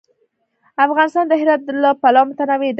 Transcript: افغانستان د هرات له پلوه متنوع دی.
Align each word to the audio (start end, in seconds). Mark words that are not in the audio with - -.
افغانستان 0.85 1.25
د 1.27 1.33
هرات 1.41 1.61
له 1.83 1.91
پلوه 2.01 2.23
متنوع 2.27 2.57
دی. 2.61 2.69